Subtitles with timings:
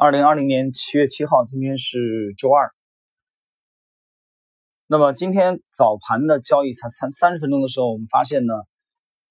[0.00, 2.72] 二零二零年七月七号，今天是周二。
[4.86, 8.54] 那么今天早盘的交易才三三十分钟的时候，我们发现呢，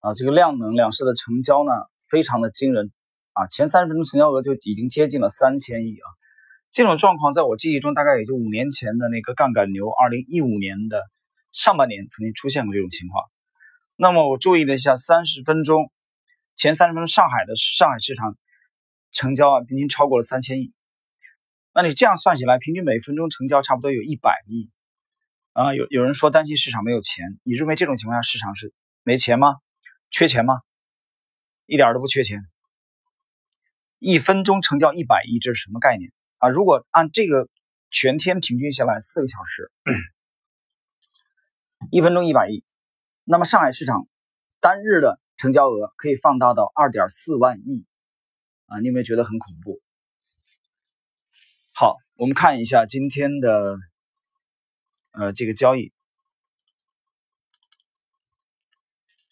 [0.01, 1.71] 啊，这个量能两市的成交呢
[2.09, 2.91] 非常的惊人
[3.31, 6.07] 啊，前三十分钟成交额就已经接近了三千亿啊。
[6.69, 11.01] 这种状况在我记忆中大概也就五年前的那个杠杆牛，二零一五年的
[11.53, 13.23] 上半年曾经出现过这种情况。
[13.95, 15.89] 那么我注意了一下，三十分钟
[16.57, 18.37] 前三十分钟上海的上海市场。
[19.17, 20.71] 成交啊，平均超过了三千亿。
[21.73, 24.69] 那你这样算起来，平均每分钟成交差不多有一百亿
[25.53, 25.73] 啊。
[25.73, 29.55] 有有人说担心市场没有钱，你认为这种情况下市场是没钱吗？
[30.11, 30.61] 缺钱吗？
[31.65, 32.43] 一点都不缺钱。
[33.97, 36.47] 一分钟成交一百亿，这是什么概念啊？
[36.49, 37.49] 如果按这个
[37.89, 39.71] 全天平均下来四个小时，
[41.89, 42.63] 一分钟一百亿，
[43.23, 44.07] 那么上海市场
[44.59, 47.87] 单日的成交额可以放大到二点四万亿。
[48.67, 49.81] 啊，你有没有觉得很恐怖？
[51.73, 53.77] 好，我们看一下今天的
[55.11, 55.93] 呃这个交易，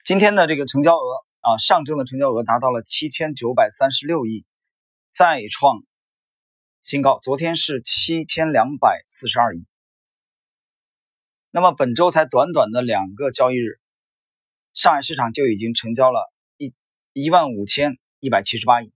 [0.05, 4.45] 今天的这个成交额啊，上证的成交额达到了七千九百三十六亿，
[5.13, 5.83] 再创
[6.81, 7.19] 新高。
[7.19, 9.65] 昨天是七千两百四十二亿。
[11.51, 13.81] 那么本周才短短的两个交易日，
[14.73, 16.73] 上海市场就已经成交了一
[17.11, 18.93] 一万五千一百七十八亿。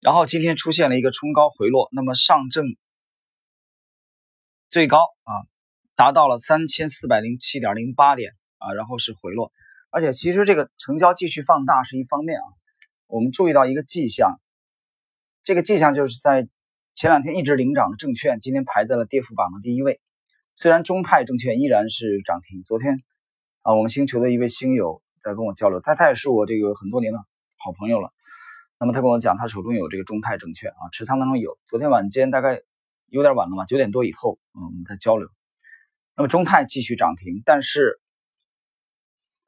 [0.00, 2.64] 然后今天出现了一个冲高回落，那么上证
[4.70, 5.32] 最高啊
[5.94, 9.52] 达到了三千四百零七点零八点啊，然后是回落，
[9.90, 12.46] 而且其实这个成交继续放大是一方面啊，
[13.08, 14.40] 我们注意到一个迹象，
[15.42, 16.48] 这个迹象就是在
[16.94, 20.00] 前两天一直领涨的证券今天排在了跌幅榜的第一位，
[20.54, 23.02] 虽然中泰证券依然是涨停，昨天
[23.60, 27.18] 啊我们星球的一位星友在跟我交流，他他也是我这个很多年的
[27.58, 28.10] 好朋友了。
[28.82, 31.58] 那么他跟我讲，他手中有这个中泰证券啊，持仓当中有。
[31.66, 32.62] 昨天晚间大概
[33.08, 35.28] 有点晚了嘛，九点多以后，嗯，我们在交流。
[36.16, 38.00] 那么中泰继续涨停，但是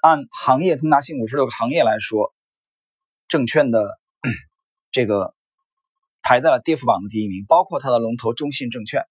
[0.03, 2.35] 按行业通达信五十六个行业来说，
[3.27, 3.99] 证券的
[4.93, 5.35] 这个
[6.21, 9.07] 排在了跌幅榜的第一名，包括它的龙头中信证券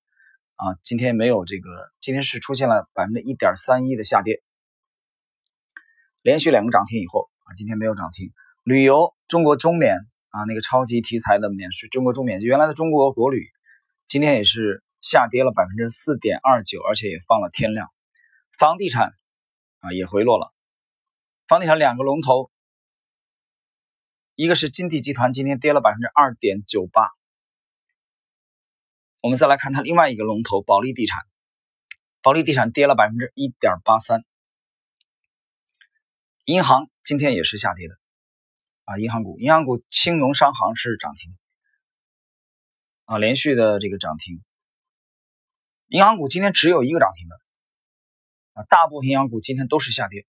[0.55, 4.43] 啊，今天没有这个，今天是出现了百分之一点三一的下跌，
[6.21, 8.31] 连续两个涨停以后啊，今天没有涨停。
[8.63, 9.97] 旅游中国中免。
[10.31, 13.47] 啊，那个超级题材的免税，中国中免就原来的中国国旅，
[14.07, 17.87] 今天也是下跌了百分之四点二九，而且也放了天量。
[18.57, 19.13] 房地产
[19.79, 20.53] 啊也回落了，
[21.47, 22.49] 房地产两个龙头，
[24.35, 27.09] 一个是金地集团，今天跌了百分之二点九八。
[29.19, 31.21] 我们再来看它另外一个龙头保利地产，
[32.21, 34.23] 保利地产跌了百分之一点八三。
[36.45, 38.00] 银行今天也是下跌的。
[38.91, 41.37] 啊，银行股，银行股，青农商行是涨停，
[43.05, 44.43] 啊，连续的这个涨停。
[45.87, 47.35] 银行股今天只有一个涨停的，
[48.53, 50.25] 啊，大部分银行股今天都是下跌。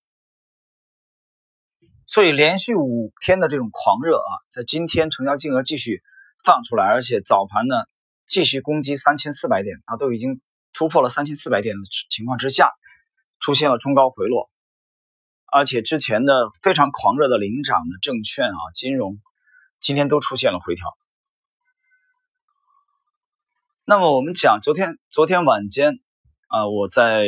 [2.06, 6.00] 所以连续五天的这种狂热啊，在今天成交金额继续
[6.44, 7.75] 放出来，而且早盘呢
[8.29, 10.41] 继续攻击三千四百点，啊，都已经
[10.73, 11.81] 突破了三千四百点的
[12.11, 12.71] 情况之下，
[13.41, 14.49] 出现了冲高回落。
[15.52, 19.20] 而且之前的非常狂热的领涨的证券啊，金融
[19.82, 20.86] 今天都出现了回调。
[23.84, 26.00] 那么我们讲昨天昨天晚间
[26.48, 27.26] 啊，我在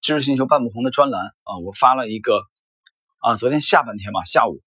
[0.00, 2.42] 知识星球半不红的专栏啊，我发了一个
[3.20, 4.60] 啊，昨天下半天吧，下午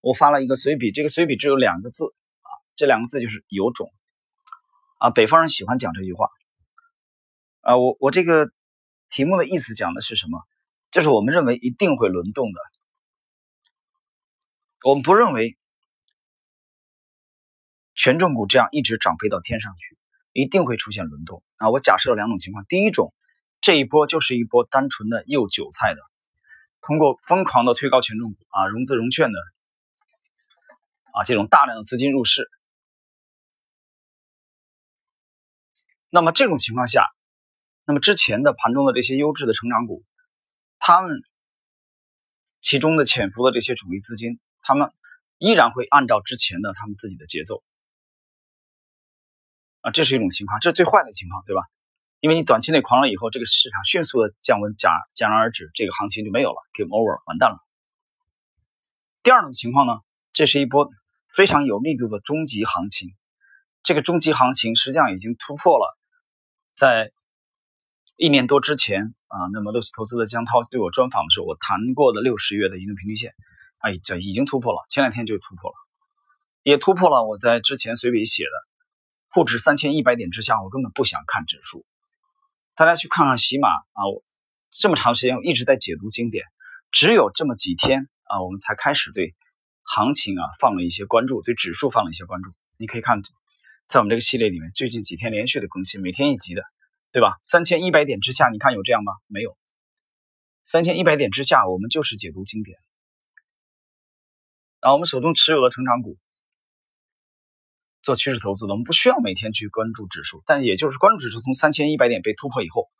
[0.00, 3.92] 我发了一个随笔，这个随笔只有两个字啊，这两个字就是有种
[4.98, 6.28] 啊，北方人喜欢讲这句话
[7.60, 8.50] 啊，我我这个
[9.08, 10.42] 题目的意思讲的是什么？
[10.96, 12.60] 就是我们认为一定会轮动的，
[14.82, 15.58] 我们不认为
[17.94, 19.98] 权重股这样一直涨飞到天上去，
[20.32, 21.68] 一定会出现轮动啊！
[21.68, 23.12] 我假设了两种情况，第一种，
[23.60, 26.00] 这一波就是一波单纯的诱韭菜的，
[26.80, 29.38] 通过疯狂的推高权重股啊、融资融券的
[31.12, 32.50] 啊这种大量的资金入市，
[36.08, 37.04] 那么这种情况下，
[37.84, 40.02] 那么之前的盘中的这些优质的成长股。
[40.78, 41.22] 他们
[42.60, 44.92] 其中的潜伏的这些主力资金，他们
[45.38, 47.62] 依然会按照之前的他们自己的节奏
[49.82, 51.62] 啊，这是一种情况，这是最坏的情况，对吧？
[52.20, 57.58] 因为你短期内狂了以后，这个市场迅速的降温，戛戛然而止，这个行情就没有了，game over，完蛋了。
[59.22, 60.00] 第二种情况呢，
[60.32, 60.90] 这是一波
[61.28, 63.10] 非常有力度的中级行情，
[63.82, 65.96] 这个中级行情实际上已经突破了
[66.72, 67.10] 在
[68.16, 69.14] 一年多之前。
[69.28, 73.34] 啊，那么乐视投资的江涛对我专访的时候，我谈过的六十月的移动平均线，
[73.78, 75.74] 哎，这已经突破了，前两天就突破了，
[76.62, 78.50] 也突破了我在之前随笔写的，
[79.28, 81.84] 沪指三千一百点之下，我根本不想看指数。
[82.76, 84.00] 大家去看看喜马啊，
[84.70, 86.44] 这么长时间我一直在解读经典，
[86.92, 89.34] 只有这么几天啊，我们才开始对
[89.82, 92.52] 行情啊放了一些关注，对指数放了一些关注。
[92.78, 93.20] 你可以看，
[93.88, 96.62] 在我们这个系列里面，最近几天连续的更新，每天一集的，
[97.16, 97.38] 对吧？
[97.42, 99.10] 三千一百点之下，你看有这样吗？
[99.26, 99.56] 没有。
[100.64, 102.76] 三千一百点之下，我们就是解读经典。
[104.82, 106.18] 然后我们手中持有的成长股，
[108.02, 112.90] 做趋势投资的，我们不需要每天去关注指数，但也就是关注指数从三千一百点被突破以后，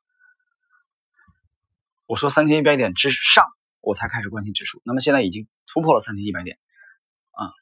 [2.07, 3.45] 我说三千一百点之上，
[3.83, 4.81] 我才开始关心指数。
[4.87, 6.59] 那么现在已经突破了三千一百点，
[7.33, 7.53] 啊，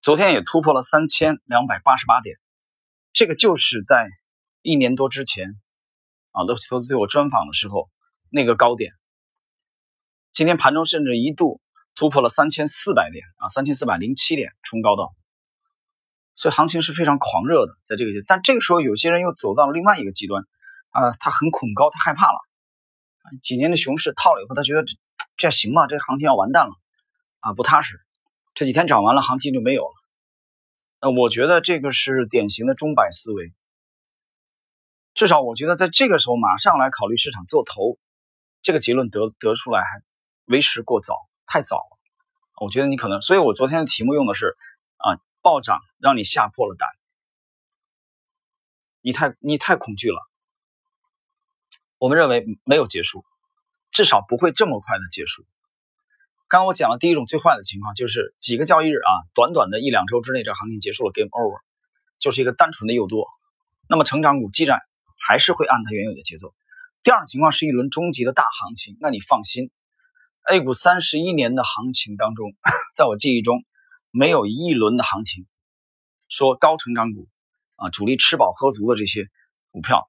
[0.00, 2.38] 昨天也突破了三千两百八十八点，
[3.12, 4.08] 这个就是在
[4.62, 5.60] 一年多之前，
[6.38, 7.90] 啊，乐奇投资对我专访的时候
[8.30, 8.92] 那个高点。
[10.32, 11.60] 今天盘中甚至一度。
[12.00, 15.12] 突破了三千四百点啊，三千四百零七点冲高到，
[16.36, 20.44] 所以行情是非常狂热的，在这个阶段，但这个时候有些人又走到了另外一个极端
[20.90, 22.38] 啊，他很恐高，他害怕了
[23.42, 24.94] 几年的熊市套了以后，他觉得这
[25.36, 25.88] 这行吗？
[25.88, 26.72] 这行情要完蛋了
[27.40, 27.98] 啊，不踏实，
[28.54, 29.94] 这几天涨完了，行情就没有了。
[31.00, 33.52] 那我觉得这个是典型的钟摆思维，
[35.18, 37.98] 至少我觉得在这个时候马上来考虑市场做头，
[38.62, 40.00] 这个结论得得出来还
[40.44, 41.16] 为时过早。
[41.44, 41.98] 太早了，
[42.60, 44.56] 我觉得你可能，所以我昨天的题目用的是
[44.96, 46.88] 啊，暴涨让你吓破了胆，
[49.00, 50.20] 你太你太恐惧了。
[51.98, 53.24] 我们认为没有结束，
[53.90, 55.44] 至少不会这么快的结束。
[56.46, 61.60] 刚刚我讲了第一种最坏的情况，就是几个交易日啊，短短的一两周之内，这行情结束了，game over，
[62.20, 63.26] 就是一个单纯的诱多。
[63.88, 64.78] 那么成长股既然
[65.18, 66.54] 还是会按它原有的节奏。
[67.02, 69.70] 第二种情况是一轮终极的大行情，那你放心。
[70.50, 72.54] A 股三十一年的行情当中，
[72.96, 73.64] 在我记忆中，
[74.10, 75.46] 没有一轮的行情
[76.28, 77.28] 说高成长股
[77.76, 79.26] 啊，主力吃饱喝足的这些
[79.70, 80.08] 股票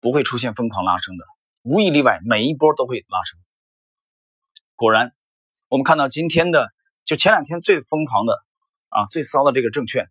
[0.00, 1.24] 不会出现疯狂拉升的，
[1.62, 3.38] 无一例外，每一波都会拉升。
[4.74, 5.14] 果然，
[5.68, 6.68] 我们看到今天的
[7.04, 8.34] 就前两天最疯狂的
[8.88, 10.10] 啊，最骚的这个证券、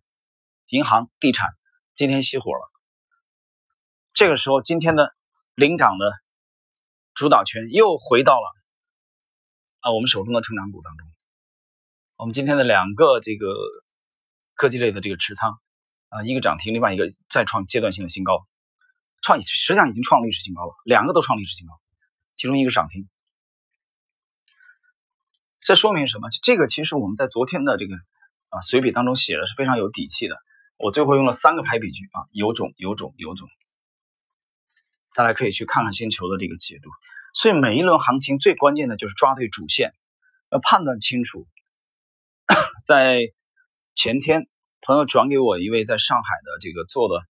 [0.68, 1.50] 银行、地产，
[1.94, 2.79] 今天熄火了。
[4.12, 5.14] 这个时候，今天的
[5.54, 6.12] 领涨的
[7.14, 8.56] 主导权又回到了。
[9.80, 11.08] 啊，我们手中的成长股当中，
[12.16, 13.46] 我们今天的两个这个
[14.54, 15.58] 科技类的这个持仓
[16.10, 18.46] 啊，一个涨停，另外一个再创阶段性的新高，
[19.22, 21.80] 创实际上已经创历史新高了，两个都创历史新高，
[22.34, 23.08] 其中一个涨停，
[25.60, 26.28] 这说明什么？
[26.42, 27.94] 这个其实我们在昨天的这个
[28.50, 30.36] 啊随笔当中写的是非常有底气的，
[30.76, 33.48] 我最后用了三个排比句啊，有种，有种，有种，
[35.14, 36.90] 大家可以去看看星球的这个解读。
[37.32, 39.94] 所以每一轮行情最关键的就是抓对主线，
[40.50, 41.46] 要判断清楚。
[42.84, 43.20] 在
[43.94, 44.48] 前天，
[44.80, 47.22] 朋友转给我一位在上海的这个做的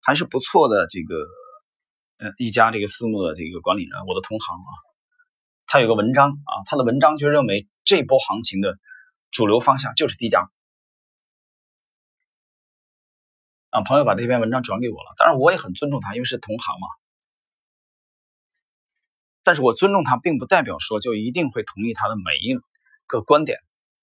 [0.00, 1.14] 还是不错的这个
[2.18, 4.70] 呃一家这个私募的这个管理人，我的同行啊，
[5.66, 8.76] 他有个文章啊，他的文章就认为这波行情的
[9.30, 10.50] 主流方向就是低价
[13.70, 13.82] 啊。
[13.82, 16.88] 朋友把这篇文章转给我了，当然我也很尊重他，因为是同行嘛。
[19.44, 22.56] 但是我尊重他，并不代表说就一定会同意他的每一
[23.06, 23.58] 个观点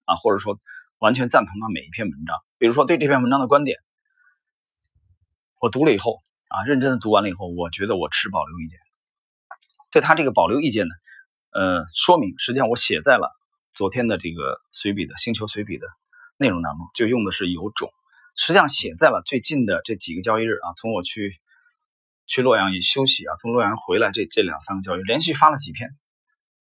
[0.05, 0.59] 啊，或者说
[0.99, 2.37] 完全赞同他每一篇文章。
[2.59, 3.79] 比如说对这篇文章的观点，
[5.59, 8.77] 我读了以后啊，认真的读完了以后，我觉得我持保留意见。
[9.89, 10.93] 对他这个保留意见呢，
[11.51, 13.29] 呃，说明实际上我写在了
[13.73, 15.87] 昨天的这个随笔的星球随笔的
[16.37, 17.89] 内容当中，就用的是有种，
[18.35, 21.33] 实际上写在了最近的这几个交易日啊，从我去。
[22.31, 25.89] 去洛阳也休息啊，从洛阳回来这这两三个交易连续发了几篇，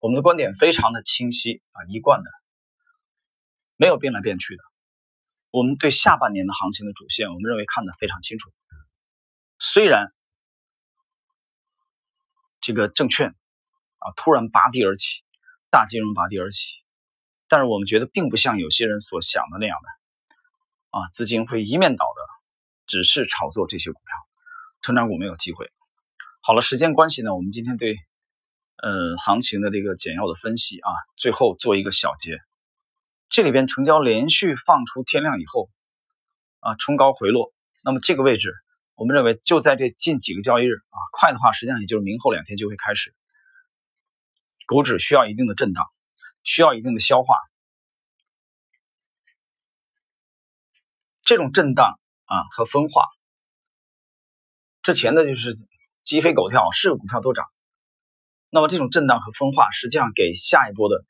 [0.01, 2.31] 我们的观点非常的清晰啊，一贯的，
[3.77, 4.65] 没有变来变去的。
[5.53, 8.51] 我们对下半年的行情的主线，我们认为看得非常清楚。
[9.61, 10.13] 虽然
[12.61, 13.37] 这个证券
[13.99, 15.23] 啊突然拔地而起，
[15.71, 16.79] 大金融拔地而起，
[17.47, 22.23] 但是我们觉得并不像有些人所想的那样的啊，资金会一面倒的
[22.89, 24.30] 只是炒作这些股票。
[24.83, 25.71] 成长股没有机会。
[26.43, 27.97] 好了，时间关系呢，我们今天对
[28.77, 32.39] 呃行情的这个简要的分析啊，最后做一个小结。
[33.29, 35.71] 这里边成交连续放出天量以后
[36.61, 37.53] 啊，冲高回落，
[37.85, 38.55] 那么这个位置，
[38.95, 43.15] 我们认为就在这近几个交易日啊，快的话实际上也就是明后两天就会开始，
[44.67, 45.85] 股指需要一定的震荡，
[46.43, 47.37] 需要一定的消化。
[51.23, 53.07] 这种震荡啊和分化。
[54.91, 55.51] 之前的就是
[56.03, 57.47] 鸡飞狗跳，是个股票都涨。
[58.51, 61.05] 那么这种震荡和分化，实际上给下一波的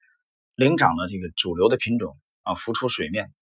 [0.55, 3.33] 领涨的这个主流的品种啊浮出水面，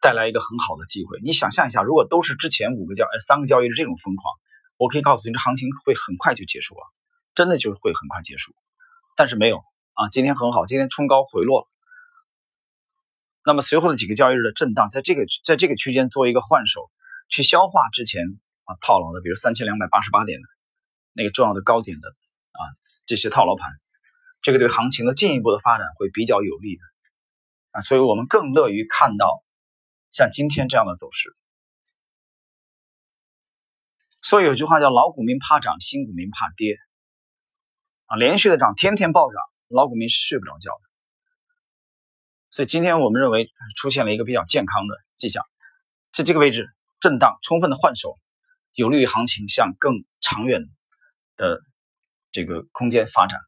[0.00, 1.18] 带来一个很好的机会。
[1.24, 4.32] 你想象一下，如果都是之前五个交呃三个交易日这种疯狂，
[4.76, 6.82] 我可以告诉你，这行情会很快就结束了，
[7.34, 8.54] 真的就会很快结束。
[9.16, 11.66] 但是没有啊，今天很好，今天冲高回落。
[13.44, 16.88] 那么随后的几个交易日的震荡，在这个在这个区间做一个换手，
[17.28, 18.22] 去消化之前
[18.68, 20.46] 啊套牢的，比如三千两百八十八点的
[21.14, 22.60] 那个重要的高点的啊
[23.06, 23.72] 这些套牢盘，
[24.42, 26.82] 这个对行情的进一步的发展会比较有利的
[27.70, 29.42] 啊，所以我们更乐于看到
[30.10, 31.34] 像今天这样的走势。
[34.20, 36.76] 所以有句话叫“老股民怕涨，新股民怕跌”，
[38.04, 40.80] 啊，连续的涨，天天暴涨，老股民是睡不着觉的。
[42.50, 45.44] 所以今天我们认为出现了一个比较健康的迹象，
[46.12, 46.68] 在这个位置
[47.00, 48.18] 震荡，充分的换手，
[48.78, 50.62] 有利于行情向更长远
[51.36, 51.60] 的
[52.30, 53.40] 这个空间发展，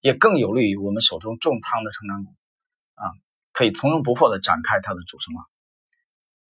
[0.00, 2.34] 也更有利于我们手中重仓的成长股
[2.94, 3.04] 啊，
[3.52, 5.44] 可以从容不迫的展开它的主升浪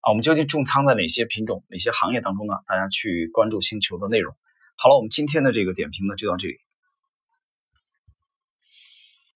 [0.02, 0.11] 啊。
[0.11, 2.54] 我们究竟重仓在哪些品种、哪些行业当中呢？
[2.68, 4.37] 大家去关注星球的内容。
[4.76, 6.59] 好了，我们今天的这个点评呢就到这里。